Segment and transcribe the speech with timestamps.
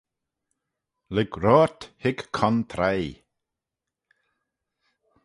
[1.15, 3.15] Lurg roayrt hig contraie